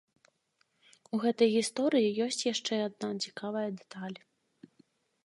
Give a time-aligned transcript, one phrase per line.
[1.17, 4.17] У гэтай гісторыі ёсць яшчэ адна цікавая дэталь.